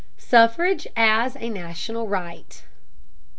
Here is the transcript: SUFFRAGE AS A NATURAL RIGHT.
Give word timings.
SUFFRAGE 0.17 0.87
AS 0.97 1.35
A 1.39 1.47
NATURAL 1.51 2.07
RIGHT. 2.07 2.63